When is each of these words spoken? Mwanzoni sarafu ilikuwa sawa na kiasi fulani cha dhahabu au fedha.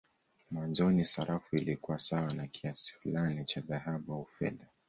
Mwanzoni 0.51 1.05
sarafu 1.05 1.55
ilikuwa 1.55 1.99
sawa 1.99 2.33
na 2.33 2.47
kiasi 2.47 2.93
fulani 2.93 3.45
cha 3.45 3.61
dhahabu 3.61 4.13
au 4.13 4.25
fedha. 4.25 4.65